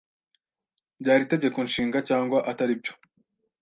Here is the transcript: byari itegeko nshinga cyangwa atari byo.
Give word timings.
byari 0.99 1.21
itegeko 1.27 1.57
nshinga 1.67 1.99
cyangwa 2.09 2.37
atari 2.51 2.73
byo. 2.81 2.93